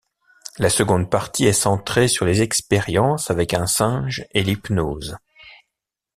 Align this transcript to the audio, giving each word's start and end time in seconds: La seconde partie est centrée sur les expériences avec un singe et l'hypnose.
La 0.57 0.71
seconde 0.71 1.11
partie 1.11 1.45
est 1.45 1.53
centrée 1.53 2.07
sur 2.07 2.25
les 2.25 2.41
expériences 2.41 3.29
avec 3.29 3.53
un 3.53 3.67
singe 3.67 4.25
et 4.31 4.41
l'hypnose. 4.41 5.15